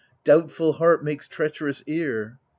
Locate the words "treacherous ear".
1.27-2.39